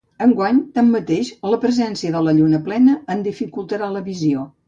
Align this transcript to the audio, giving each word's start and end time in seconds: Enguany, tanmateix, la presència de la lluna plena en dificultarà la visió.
Enguany, 0.25 0.61
tanmateix, 0.77 1.29
la 1.51 1.59
presència 1.65 2.15
de 2.17 2.23
la 2.29 2.35
lluna 2.39 2.63
plena 2.71 2.97
en 3.17 3.23
dificultarà 3.29 3.93
la 3.99 4.05
visió. 4.11 4.51